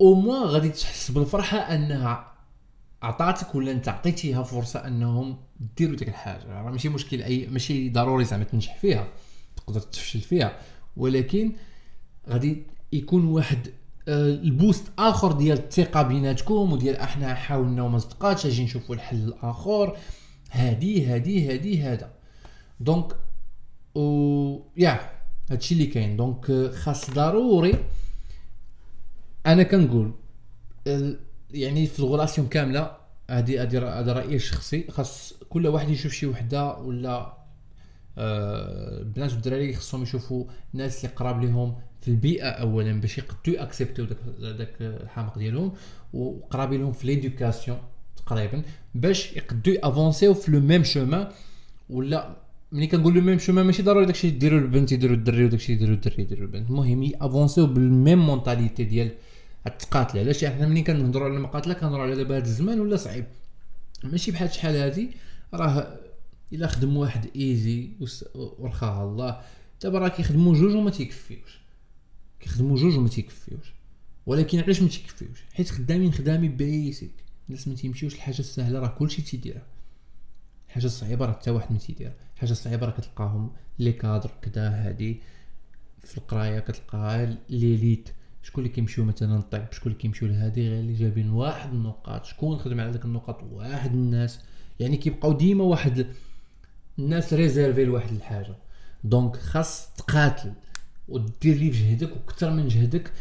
[0.00, 2.32] أو موا غادي تحس بالفرحه انها
[3.02, 5.36] عطاتك ولا انت عطيتيها فرصه انهم
[5.76, 9.08] ديروا ديك الحاجة راه ماشي مشكل اي ماشي ضروري زعما تنجح فيها
[9.56, 10.58] تقدر تفشل فيها
[10.96, 11.52] ولكن
[12.28, 13.68] غادي يكون واحد
[14.08, 19.16] آه، ال boost اخر ديال الثقه بيناتكم وديال إحنا حاولنا وما صدقاتش أجي نشوفوا الحل
[19.16, 19.96] الآخر
[20.50, 22.10] هادي هادي هادي هذا
[22.80, 23.16] donc
[23.94, 25.10] voilà
[25.50, 27.74] هادشي اللي كاين donc آه، خاص ضروري
[29.46, 30.12] أنا كنقول
[31.50, 32.96] يعني في ال relation كاملة
[33.30, 34.84] هادي هادي هذا رأيي الشخصي.
[34.90, 37.44] خاص كل واحد يشوف شي وحدة ولا
[38.18, 44.04] آه البنات والدراري خصهم يشوفوا ناس اللي قراب لهم في البيئة اولا باش يقدروا accepterيو
[44.04, 45.72] داك داك الحماق ديالهم
[46.12, 47.78] وقرابين لهم في l'éducation
[48.16, 48.62] تقريبا
[48.94, 51.28] باش يقدروا avancerيو في le même chemin
[51.90, 52.36] ولا
[52.72, 56.22] ملي كنقول le même chemin ماشي ضروري داكشي ديروا البنت يديروا الدري وداكشي يديروا الدري
[56.22, 59.10] يديروا البنت المهم ي avancerيو بال même mentalité ديال
[59.66, 63.24] التقاتل علاش؟ حنا ملي كنهضروا على المقاتلة كنهضروا على دابا هذا الزمان ولا صعيب؟
[64.04, 65.10] ماشي بحال شحال هادي
[65.54, 65.98] راه
[66.52, 67.90] إلا خدم واحد easy
[68.34, 69.40] ورخاها الله
[69.82, 71.60] دابا راه كيخدموا جوج وما تيكفيوش.
[72.40, 73.74] كيخدموا جوج وما تيكفيوش.
[74.26, 79.22] ولكن علاش ما تيكفيوش؟ حيت خدامين خدامي basique الناس ما تيمشيوش الحاجة السهله راه كلشي
[79.22, 79.62] تيديرها
[80.68, 85.20] الحاجة الصعيبه راه حتى واحد ما تيديرها الحاجة الصعيبه راه كتلقاهم les cadres كدا هادي.
[86.02, 88.08] في القراية كتلقاها l'élite.
[88.44, 92.24] شكون اللي كيمشيو مثلا الطب شكون اللي كيمشيو لهادي؟ غير اللي جايبين واحد النقاط.
[92.24, 94.40] شكون خدم على داك النقاط؟ واحد الناس.
[94.80, 96.06] يعني كيبقاو ديما واحد
[96.98, 98.56] الناس réservés لواحد الحاجة.
[99.04, 100.52] donc خاص تقاتل
[101.08, 103.12] ودير لي جهدك وكثر من جهدك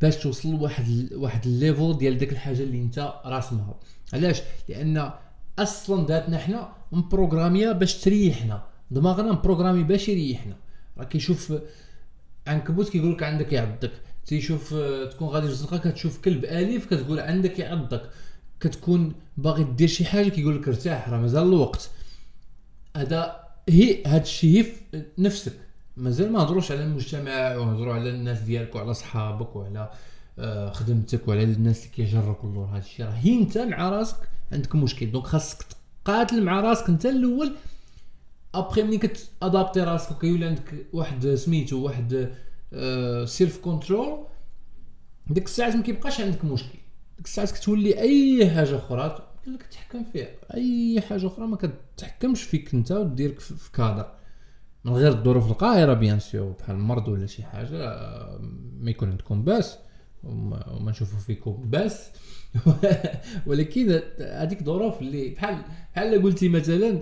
[0.00, 3.74] باش توصل لواحد واحد ال level ديال ديك الحاجة اللي انت راسمها.
[4.12, 5.10] علاش؟ لأن
[5.58, 8.62] أصلا ذاتنا حنا مبروغرامية باش تريحنا.
[8.90, 10.56] دماغنا مبروغرامي باش يريحنا.
[10.98, 11.52] راه كيشوف
[12.46, 13.92] عنكبوت كيقول لك عندك يعضك.
[14.26, 14.74] تيشوف
[15.10, 18.02] تكون غادي في الزنقه كتشوف كلب اليف كتقول عندك يعضك.
[18.60, 21.90] كتكون باغي دير شي حاجة كيقول لك ارتاح راه مازال الوقت.
[22.96, 25.52] هذا هي هذا الشيء هي نفسك.
[25.96, 29.90] مازال ما هضروش على المجتمع وهضروا على الناس ديالك وعلى صحابك وعلى
[30.38, 34.16] آه، خدمتك وعلى الناس اللي كيجرك اللور هذا الشيء راه هي انت مع راسك
[34.52, 35.12] عندك مشكل.
[35.12, 35.66] donc خاصك
[36.04, 37.52] تقاتل مع راسك انت الأول.
[38.54, 42.30] ابخي ملي كت adapterي راسك وكيولي عندك واحد سميتو واحد
[43.24, 44.26] self-control
[45.26, 46.78] ديك الساعات ما كيبقاش عندك مشكل.
[47.16, 50.28] ديك الساعات كتولي أي حاجة أخرى لك تحكم فيها.
[50.54, 54.16] أي حاجة أخرى ما كتحكمش فيك أنت وديرك في كادر.
[54.86, 57.78] من غير الظروف القاهرة bien sûr بحال المرض ولا شي حاجة
[58.80, 59.78] ما يكون عندكم باس
[60.24, 62.10] وما نشوفوا فيكم باس
[63.46, 65.62] ولكن هذيك ظروف اللي بحال
[65.94, 67.00] بحال قلتي مثلا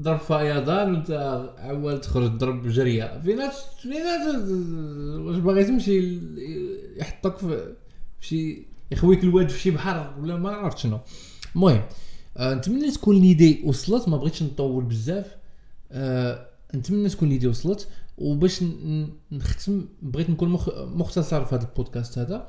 [0.00, 1.10] ضرب فيضان وانت
[1.58, 4.48] عوال تخرج تضرب جريه في ناس في ناس
[5.18, 6.20] واش باغي تمشي
[6.96, 7.74] يحطك في
[8.20, 10.98] شي يخويك الواد في شي بحر ولا ما عرفت شنو.
[11.54, 11.82] المهم
[12.36, 15.36] آه نتمنى تكون l'idée وصلت ما بغيتش نطول بزاف.
[15.92, 17.88] آه نتمنى تكون l'idée وصلت.
[18.18, 18.64] وباش
[19.32, 20.68] نختم بغيت نكون مخ...
[20.78, 22.48] مختصر في هذا البودكاست هذا.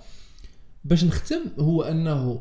[0.83, 2.39] باش نختم هو أنه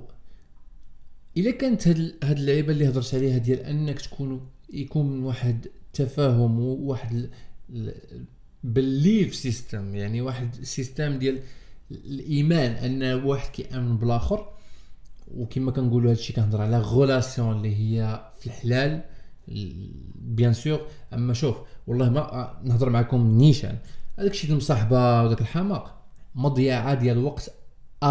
[1.37, 7.31] إلا كانت هاد هاد اللعيبة اللي هضرت عليها ديال أنك تكون يكون واحد التفاهم وواحد
[8.65, 11.41] belief system يعني واحد system ديال
[11.91, 14.53] الإيمان أن واحد كيأمن بالآخر.
[15.35, 19.05] وكما كنقولوا هادشي كنهضر على relation اللي هي في الحلال
[20.15, 20.87] bien sûr.
[21.13, 21.57] أما شوف
[21.87, 23.79] والله ما نهضر معكم نيشان.
[24.19, 27.51] هذاك الشيء المصاحبة وداك الحماق مضيعة ديال الوقت
[28.05, 28.07] 100%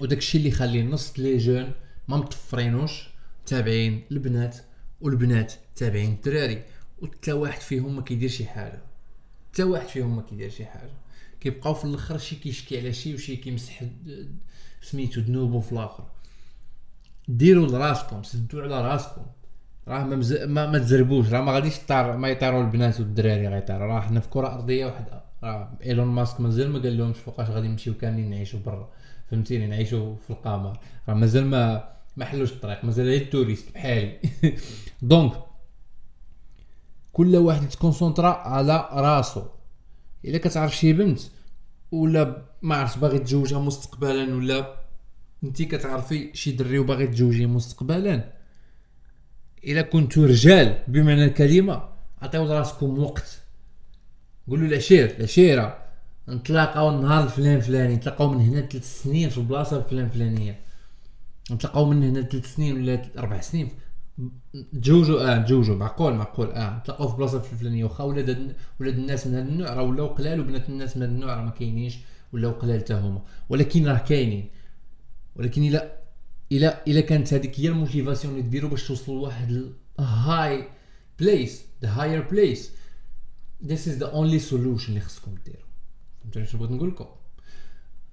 [0.00, 1.72] وداك الشيء اللي يخلي نص les jeunes
[2.08, 3.11] ما مطفرينوش
[3.46, 4.56] تابعين البنات
[5.00, 6.62] والبنات تابعين الدراري
[7.02, 8.80] وتا واحد فيهم ما كيدير شي حاجة.
[9.52, 10.90] حتى واحد فيهم ما كيدير شي حاجة.
[11.40, 13.82] كيبقاو في الآخر شي كيشكي على شي وشي كيمسح
[14.82, 16.04] سميتو ذنوبو في الآخر.
[17.28, 19.22] ديروا لراسكم سدوا على راسكم.
[19.88, 20.32] راه ما, مز...
[20.32, 24.28] ما, ما تزربوش راه ما غاديش طار ما يطيروا البنات والدراري غيطيروا راه حنا في
[24.28, 25.22] كرة أرضية وحدة.
[25.42, 28.92] راه إيلون ماسك مازال ما قال لهمش فوقاش غادي نمشيو كاملين نعيشوا برا.
[29.30, 30.78] فهمتيني؟ نعيشوا في القمر.
[31.08, 34.18] راه مازال ما ما حلوش الطريق مازال غير ال touristes بحالي.
[35.02, 35.32] donc
[37.12, 39.42] كل واحد يت concentrer على راسو.
[40.24, 41.20] إلا كتعرف شي بنت
[41.92, 44.76] ولا ما عرفت باغي تزوجها مستقبلا ولا
[45.44, 48.32] انت كتعرفي شي دري وباغي تزوجيه مستقبلا.
[49.64, 51.88] إلا كنتو رجال بمعنى الكلمة
[52.22, 53.42] عطيو راسكم وقت.
[54.48, 55.78] قولوا العشير العشيره
[56.28, 60.60] نتلاقاو النهار الفلان فلاني نتلاقاو من هنا ثلاث سنين في البلاصة الفلان فلانيه
[61.50, 63.68] نتلاقاو من هنا ثلاث سنين ولا أربع سنين.
[64.82, 66.50] تزوجوا آه تزوجوا معقول معقول.
[66.50, 67.84] آه تلقاو في بلاصة الفلانية.
[67.84, 71.34] واخا ولاد ولاد الناس من هذا النوع راه ولاو قلال وبنات الناس من هذا النوع
[71.34, 71.98] راه ما كاينينش
[72.32, 73.22] ولاو قلال حتى هما.
[73.48, 74.50] ولكن راه كاينين.
[75.36, 75.98] ولكن الا
[76.52, 80.68] الا إلا كانت هذيك هي ال motivation اللي ديروا باش توصلوا لواحد high
[81.18, 82.72] place the higher place
[83.66, 85.62] this is the only solution اللي خصكم ديروا.
[86.22, 87.06] فهمتوا شنو بغيت نقول لكم؟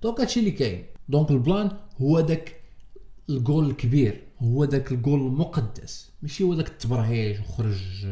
[0.03, 0.85] donc هادشي اللي كاين.
[1.09, 2.58] donc ال plan هو داك
[3.29, 6.11] الجول الكبير هو داك الجول المقدس.
[6.21, 8.07] ماشي هو داك التبرهيج وخرج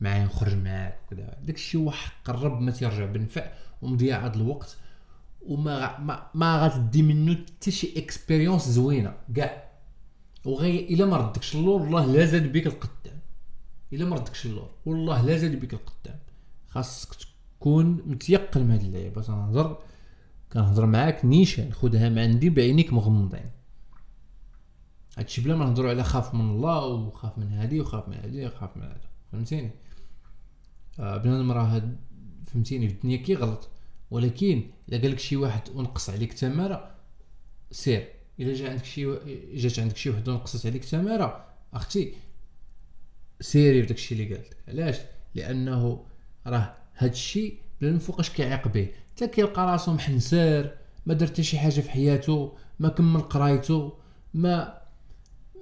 [0.00, 1.38] معايا نخرج معاك وكذا.
[1.42, 4.76] داك الشيء هو حق الرب ما تيرجع بنفع ومضيع هذا الوقت.
[5.46, 9.70] وما ما, ما غتدي منه حتى شي expérience زوينة كاع.
[10.44, 13.18] وغي إلا ما ردكش اللور والله لا زاد بك القدام.
[13.92, 16.18] إلا ما ردكش اللور والله لا زاد بك القدام.
[16.68, 17.14] خاصك
[17.58, 19.22] تكون متيقن من هاد اللعيبة.
[19.22, 19.78] تنهضر
[20.52, 21.72] كنهضر معاك نيشان.
[21.72, 23.50] خذها من عندي بعينيك مغمضين.
[25.20, 28.76] هادشي بلا ما نهضروا على خاف من الله وخاف من هادي وخاف من هادي وخاف
[28.76, 29.00] من هذا
[29.32, 29.70] فهمتيني؟
[31.00, 31.82] آه بنادم راه
[32.46, 33.68] فهمتيني في الدنيا كيغلط
[34.10, 36.94] ولكن إلا قال لك شي واحد ونقص عليك تماره
[37.70, 38.08] سير.
[38.40, 39.18] إلا جا عندك شي و...
[39.54, 42.14] جات عندك شي وحده ونقصت عليك تماره أختي
[43.40, 44.96] سيري في داكشي اللي قالت علاش؟
[45.34, 46.04] لأنه
[46.46, 48.88] راه هادشي بلا نفوقاش كيعيق به.
[49.16, 50.70] حتى كيلقى راسو محنسار
[51.06, 53.92] ما دار حتى شي حاجة في حياته ما كمل قرايته
[54.34, 54.79] ما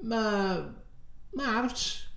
[0.02, 0.56] ما
[1.37, 2.08] ما عرفتش.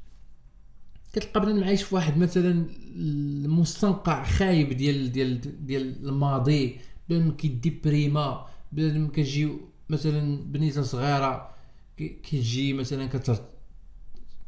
[1.13, 2.65] كتلقى بنادم عايش في واحد مثلا
[2.95, 9.57] المستنقع خايب ديال ديال ديال الماضي بنادم كيديبريما بنادم كتجي
[9.89, 11.51] مثلا بنيتة صغيرة
[11.97, 13.37] كتجي مثلا كتر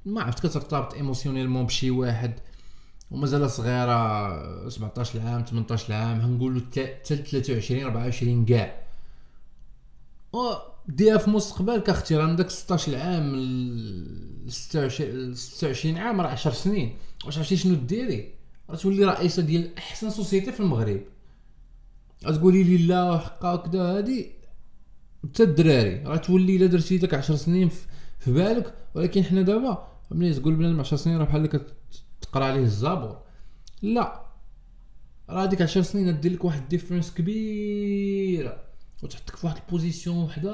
[0.06, 2.34] ما عرفت كترتبط ايموسيونيلمون بشي واحد.
[3.12, 8.84] ومازال صغيرة 17 عام 18 عام هنقولوا حتى 23 24 كاع.
[10.88, 16.52] ديها في مستقبلك أختي راه من داك 16 عام ل 26 26 عام راه 10
[16.52, 18.34] سنين واش عرفتي شنو ديري
[18.70, 21.02] راه تولي رئيسه ديال احسن société في المغرب
[22.26, 24.32] غتقولي لي لا حقا وكذا هادي
[25.24, 27.70] حتى الدراري راه تولي الا درتي داك 10 سنين
[28.20, 33.18] في بالك ولكن حنا دابا ملي تقول بنادم 10 سنين راه بحال كتقرا عليه الزبور
[33.82, 34.26] لا
[35.30, 38.64] راه ديك 10 سنين دير لك واحد différence كبيره
[39.04, 40.54] وتحطك في واحد ال position وحدة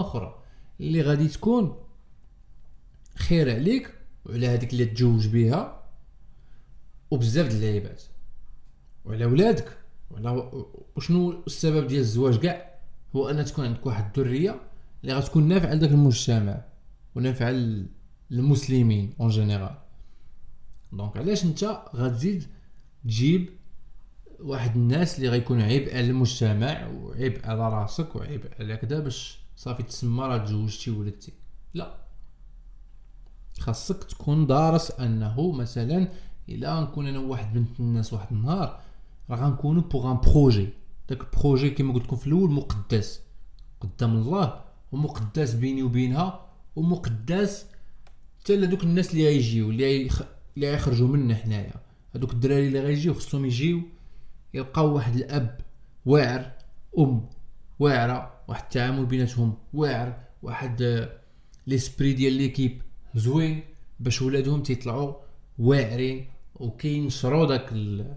[0.00, 0.42] أخرى.
[0.80, 1.76] إللي غادي تكون
[3.16, 3.94] خير عليك
[4.26, 5.82] وعلى هذيك اللي تزوج بها
[7.10, 8.02] وبزاف د اللعيبات.
[9.04, 9.78] وعلى ولادك.
[10.10, 10.50] وعلى
[10.96, 12.70] وشنو السبب ديال الزواج كاع؟
[13.16, 14.60] هو أن تكون عندك واحد الذريه
[15.02, 16.64] اللي غتكون نافعة لذاك المجتمع
[17.14, 17.86] ونافعة لل-
[18.30, 19.74] للمسلمين en général
[20.92, 21.64] donc علاش أنت
[21.96, 22.44] غتزيد
[23.04, 23.50] تجيب
[24.42, 29.82] واحد الناس اللي غيكونوا عبء على المجتمع وعبء على راسك وعبء على كذا باش صافي
[29.82, 31.32] تسمى راه تزوجتي ولدتي.
[31.74, 31.94] لا.
[33.58, 36.08] خاصك تكون دارس أنه مثلا
[36.48, 38.80] إلا نكون أنا واحد بنت الناس واحد النهار
[39.30, 40.68] راه غنكونوا pour un projet
[41.08, 43.20] داك ال projet كما قلت لكم في الأول مقدس.
[43.80, 44.60] قدام الله
[44.92, 47.66] ومقدس بيني وبينها ومقدس
[48.40, 50.10] حتى لهذوك الناس اللي غيجيو اللي.
[50.56, 51.74] اللي غيخرجوا منا حنايا.
[52.14, 53.82] هذوك الدراري اللي غيجيو خصهم يجيو
[54.54, 55.60] يلقاو واحد الأب
[56.06, 56.52] واعر
[56.98, 57.28] أم
[57.78, 61.12] واعرة واحد التعامل بيناتهم واعر واحد آه،
[61.66, 62.82] l'esprit ديال l'équipe
[63.14, 63.62] زوين
[64.00, 65.14] باش ولادهم تيطلعوا
[65.58, 68.14] واعرين وكينشروا داك ال...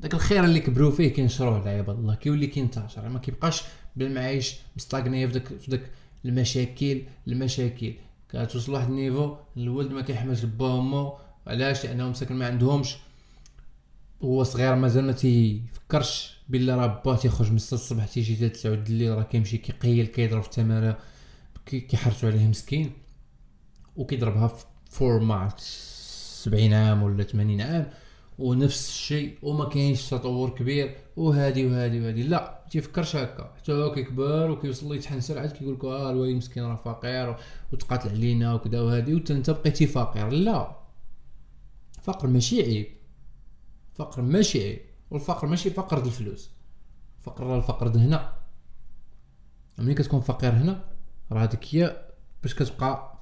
[0.00, 2.14] داك الخير اللي كبروا فيه كينشروه لعباد الله.
[2.14, 3.62] كيولي كينتشر ما كيبقاش
[3.96, 5.90] بالمعايش مستاغنيه في داك في داك
[6.24, 7.94] المشاكل المشاكل.
[8.28, 12.96] كتوصل واحد ال niveau الولد ما كيحملش با امو علاش؟ لأنهم ساكن ما عندهمش
[14.24, 18.74] هو صغير مازال ما تيفكرش بلا راه با تيخرج من 6 الصبح تيجي حتى 9
[18.74, 20.98] د الليل راه كيمشي كيقيل كيضرب في التماره
[22.22, 22.92] عليه مسكين
[23.96, 27.90] وكيضربها في forma 70 عام ولا 80 عام
[28.38, 32.22] ونفس الشيء وما كاينش تطور كبير وهادي وهادي وهادي.
[32.22, 33.54] لا ما تيفكرش هكا.
[33.56, 37.36] حتى هو كيكبر وكيوصل يتحنسر عاد كيقول لك آه الوالد مسكين راه فقير
[37.72, 40.28] وتقاتل علينا وكذا وهادي وانت أنت بقيتي فقير.
[40.28, 40.76] لا
[42.02, 42.86] فقر ماشي عيب.
[43.94, 46.50] فقر ماشي عيب والفقر ماشي فقر د الفلوس.
[47.20, 48.34] فقر راه الفقر د هنا.
[49.78, 50.84] ملي كتكون فقير هنا
[51.32, 52.06] راه هذيك هي
[52.42, 53.18] باش كتبقى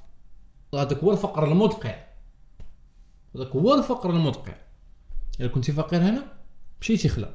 [0.74, 2.04] هذاك هو الفقر المدقع.
[3.36, 4.54] هذاك هو الفقر المدقع.
[5.40, 6.32] إلا كنتي فقير هنا
[6.80, 7.34] مشيتي خلا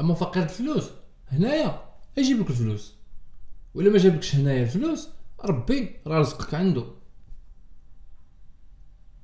[0.00, 0.90] أما فقير الفلوس
[1.28, 1.82] هنايا
[2.16, 2.94] يجيب لك الفلوس.
[3.74, 5.08] ولا ما جابلكش هنايا الفلوس
[5.44, 6.84] ربي راه رزقك عنده.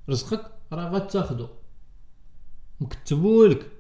[0.09, 1.49] رزقك راه غتاخدو
[2.83, 3.71] مكتبولك.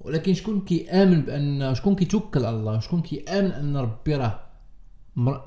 [0.00, 4.46] ولكن شكون كيآمن بان شكون كيتوكل على الله؟ شكون كيآمن أن ربي راه
[5.16, 5.44] مر...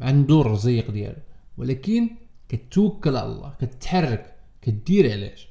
[0.00, 1.22] عنده الرزيق ديالو؟
[1.56, 2.10] ولكن
[2.48, 5.48] كتوكل على الله كتحرك كدير علاش؟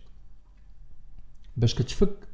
[1.57, 2.27] باش كتفك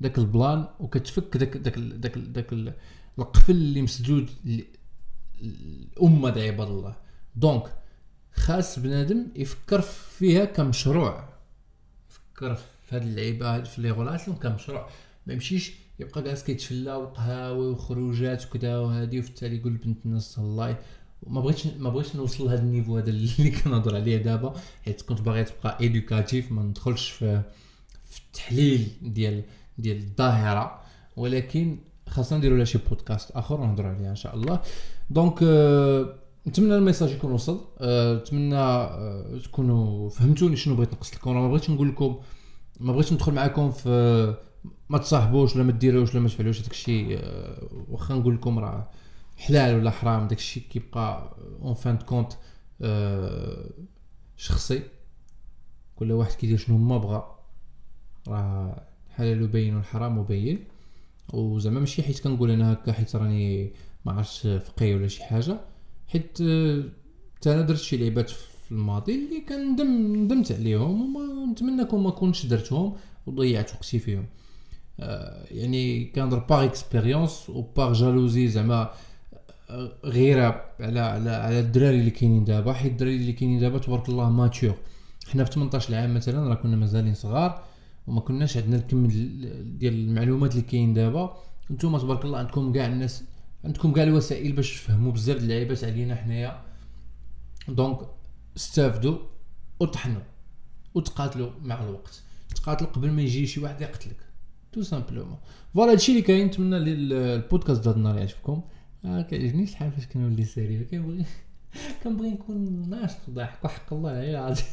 [0.00, 2.74] داك ال plan وكتفك داك داك داك داك ال-
[3.18, 4.30] القفل اللي مسدود
[5.40, 6.96] الأمة د عباد الله.
[7.36, 7.74] donc
[8.32, 11.28] خاص بنادم يفكر فيها كمشروع.
[12.10, 14.88] يفكر في هاد اللعيبة في les relations كمشروع.
[15.26, 20.76] ما يمشيش يبقى جالس كيتفلا وقهاوي وخروجات وكذا وهادي وفي التالي يقول بنت الناس الله
[21.26, 25.20] ما بغيتش ما بغيتش نوصل لهذا ال niveau هذا اللي كنهضر عليه دابا حيت كنت
[25.20, 27.42] باغي تبقى éducatif ما ندخلش في
[28.10, 29.42] في التحليل ديال
[29.78, 30.80] ديال الظاهرة.
[31.16, 34.60] ولكن خاصنا نديروا لها شي بودكاست آخر ونهضروا عليها إن شاء الله.
[35.10, 36.14] donc آه،
[36.46, 37.64] نتمنى ال message يكون وصل.
[37.78, 41.34] آه، نتمنى آه، تكونوا فهمتوني شنو بغيت نقص لكم.
[41.34, 42.16] ما بغيتش نقول لكم
[42.80, 44.34] ما بغيتش ندخل معكم في
[44.88, 48.90] ما تصاحبوش ولا ما ديروش ولا ما تفعلوش داك الشيء آه، واخا نقول لكم راه
[49.36, 52.32] حلال ولا حرام داك الشيء كيبقى en fin de compte
[52.82, 53.70] آه
[54.36, 54.82] شخصي.
[55.96, 57.38] كل واحد كيدير شنو ما بغى.
[58.28, 60.64] راه حلال وبين والحرام وبين.
[61.32, 63.72] وزعما ماشي حيت كنقول أنا هكا حيت راني
[64.04, 65.60] ما عرفتش فقيه ولا شي حاجة
[66.08, 66.32] حيت
[67.36, 68.32] حتى أنا درت شي لعبات
[68.68, 72.94] في الماضي اللي كندم ندمت عليهم وما نتمنى كون ما كنتش درتهم
[73.26, 74.26] وضيعت وقتي فيهم.
[75.00, 78.90] آه يعني كنهضر par expérience و par jalousie زعما
[79.70, 82.72] آه، غيره على على على الدراري اللي كاينين دابا.
[82.72, 84.74] حيت الدراري اللي كاينين دابا تبارك الله mature
[85.28, 87.62] حنا في 18 عام مثلا راه كنا مازالين صغار
[88.06, 89.06] وما كناش عندنا الكم
[89.78, 91.36] ديال المعلومات اللي كاين دابا.
[91.70, 93.24] نتوما تبارك الله عندكم كاع الناس
[93.64, 96.62] عندكم كاع الوسائل باش تفهموا بزاف د اللعيبات علينا حنايا.
[97.68, 97.98] donc
[98.58, 99.18] استافدوا
[99.80, 100.22] وطحنوا
[100.94, 102.22] وتقاتلوا مع الوقت.
[102.54, 104.28] تقاتلوا قبل ما يجي شي واحد يقتلك.
[104.72, 105.38] tout simplement
[105.74, 108.62] voilà هادشي اللي كاين نتمنى البودكاست ديال النهار يعجبكم
[109.04, 111.24] آه كيعجبني الحال فاش كنولي sérieux كنبغي
[112.04, 114.64] كنبغي نكون ناشط ضحك وحق الله العلي العظيم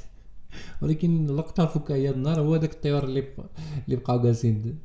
[0.81, 3.33] ولكن لقطه فكاهيه النار هو داك الطيور اللي
[3.85, 4.79] اللي بقاو جالسين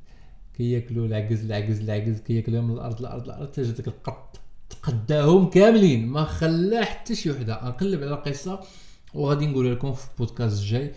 [0.55, 6.25] كياكلوا العكز العكز العكز كياكلوا من الأرض الأرض الأرض حتى داك القط تقداهم كاملين ما
[6.25, 8.61] خلى حتى شي وحده نقلب على القصة
[9.15, 10.95] وغادي نقول لكم في البودكاست الجاي.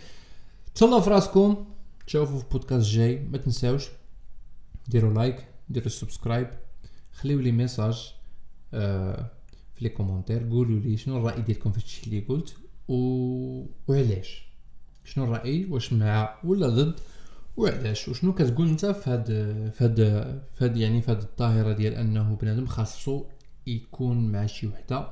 [0.74, 1.64] تهلاو في راسكم
[2.06, 3.18] تشوفوا في البودكاست الجاي.
[3.18, 3.88] ما تنساوش
[4.88, 6.50] ديروا like ديروا subscribe
[7.12, 8.14] خليو les messages
[8.74, 9.30] آه
[9.74, 10.48] في les commentaires.
[10.50, 12.54] قولوا لي شنو الرأي ديالكم في الشيء اللي قلت
[12.88, 12.94] و...
[13.88, 14.44] وعلاش.
[15.04, 17.00] شنو الرأي؟ واش مع ولا ضد؟
[17.56, 19.26] وعلاش؟ وشنو كتقول انت في هاد
[19.74, 19.96] في هاد
[20.54, 23.24] في هاد يعني في هاد الظاهرة ديال أنه بنادم خاصو
[23.66, 25.08] يكون مع شي وحدة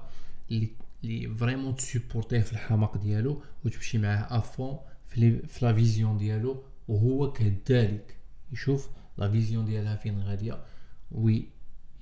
[0.50, 0.68] اللي
[1.04, 5.74] اللي vraiment ت supporter يه في الحماق ديالو وتمشي معاه à fond في في la
[5.74, 8.16] vision ديالو وهو كذلك.
[8.52, 10.64] يشوف la vision ديالها فين غادية.
[11.12, 11.48] وي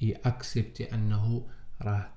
[0.02, 1.46] accepter أنه
[1.82, 2.12] راه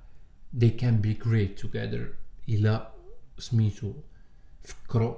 [0.58, 2.02] they can be great together.
[2.50, 2.94] إلى
[3.38, 3.94] سميتو
[4.64, 5.16] فكروا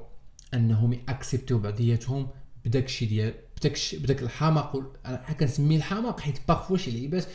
[0.54, 2.30] أنهم ي accepter يو بعضياتهم
[2.66, 5.00] بداك الشيء ديال بداك بداك الحماق.
[5.06, 7.26] أنا كنسميه الحماق حيت parfois شي لعيبات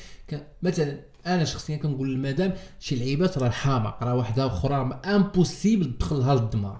[0.62, 6.76] مثلا أنا شخصيا كنقول للمدام شي لعيبات راه الحماق راه واحدة أخرى impossible تدخلها للدماغ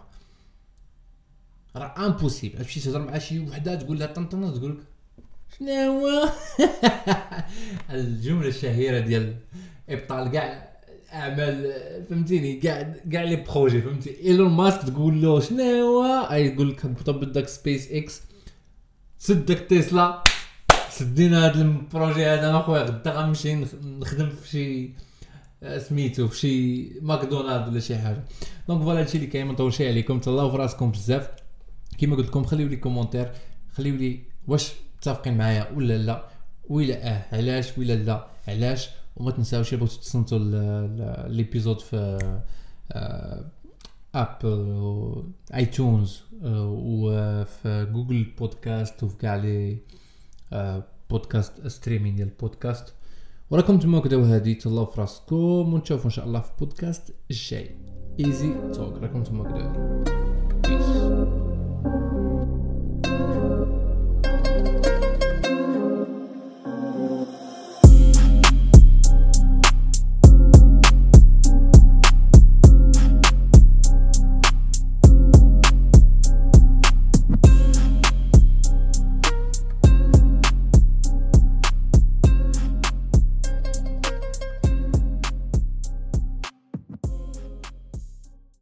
[1.77, 4.79] راه impossible تمشي تهضر مع شي وحدة تقول لها طنطن تقول لك
[5.59, 6.29] شنو هو؟
[7.91, 9.37] الجملة الشهيرة ديال
[9.89, 10.71] إبطال كاع
[11.13, 11.73] أعمال
[12.11, 17.11] فهمتيني؟ كاع كاع les projets فهمتي؟ إيلون ماسك تقول له شنو هو؟ يقول لك هبط
[17.11, 18.23] بدك سبيس إكس
[19.19, 20.23] سدك تسلا.
[20.91, 24.91] سدينا هذا البروجي هذا اخويا غدا غنمشي نخدم في شي
[25.63, 28.25] آه، سميتو في شي ماكدونالد ولا شي حاجة.
[28.69, 30.19] donc voilà هادشي اللي كاين ما نطولش عليكم.
[30.19, 31.31] تهلاو في راسكم بزاف.
[31.99, 33.33] كيما قلت لكم خليو les commentaires
[33.73, 36.29] خليو لي واش متفقين معايا ولا لا
[36.69, 38.89] ولا آه علاش ولا لا علاش.
[39.17, 40.39] وما تنساوش بغيتو تصنتوا
[41.29, 42.19] l'épisode في
[44.15, 49.79] Apple iTunes وفي Google Podcasts وفي كاع les
[51.11, 52.95] podcasts streaming ديال البودكاست.
[53.51, 57.71] وراكم تما كداو هادي تهلاو في راسكم ونشوفوا إن شاء الله في بودكاست الجاي.
[58.21, 60.30] Easy Talk راكم تما كداو